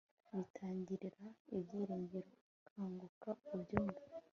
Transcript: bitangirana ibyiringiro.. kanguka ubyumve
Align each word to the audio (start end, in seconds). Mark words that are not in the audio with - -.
bitangirana 0.35 1.29
ibyiringiro.. 1.55 2.31
kanguka 2.67 3.29
ubyumve 3.55 4.01